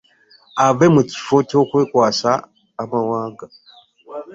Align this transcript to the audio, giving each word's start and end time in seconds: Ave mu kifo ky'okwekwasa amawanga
Ave 0.65 0.85
mu 0.95 1.01
kifo 1.09 1.35
ky'okwekwasa 1.49 2.31
amawanga 2.81 3.45